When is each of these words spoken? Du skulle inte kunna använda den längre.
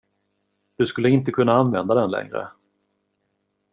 Du 0.75 0.85
skulle 0.85 1.09
inte 1.09 1.31
kunna 1.31 1.53
använda 1.53 1.95
den 1.95 2.11
längre. 2.11 2.47